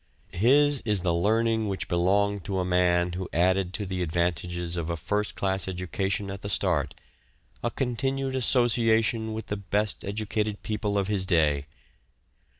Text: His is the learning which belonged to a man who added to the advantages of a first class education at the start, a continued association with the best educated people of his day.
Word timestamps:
His 0.33 0.81
is 0.83 1.01
the 1.01 1.13
learning 1.13 1.67
which 1.67 1.87
belonged 1.87 2.43
to 2.45 2.57
a 2.59 2.65
man 2.65 3.11
who 3.13 3.29
added 3.31 3.71
to 3.75 3.85
the 3.85 4.01
advantages 4.01 4.75
of 4.75 4.89
a 4.89 4.97
first 4.97 5.35
class 5.35 5.67
education 5.67 6.31
at 6.31 6.41
the 6.41 6.49
start, 6.49 6.95
a 7.61 7.69
continued 7.69 8.35
association 8.35 9.31
with 9.31 9.45
the 9.45 9.57
best 9.57 10.03
educated 10.03 10.63
people 10.63 10.97
of 10.97 11.07
his 11.07 11.27
day. 11.27 11.65